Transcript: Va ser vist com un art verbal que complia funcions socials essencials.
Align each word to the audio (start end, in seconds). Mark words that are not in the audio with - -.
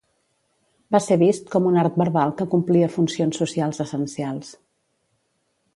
Va 0.95 1.01
ser 1.07 1.17
vist 1.23 1.51
com 1.55 1.67
un 1.71 1.77
art 1.81 1.99
verbal 2.03 2.33
que 2.41 2.49
complia 2.55 2.89
funcions 2.97 3.39
socials 3.45 3.83
essencials. 3.87 4.53